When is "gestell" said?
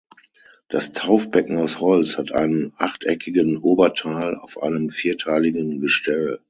5.79-6.39